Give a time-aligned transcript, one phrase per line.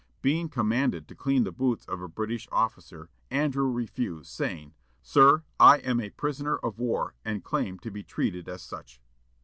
[0.23, 5.77] Being commanded to clean the boots of a British officer, Andrew refused, saying, "Sir, I
[5.77, 8.99] am a prisoner of war, and claim to be treated as such."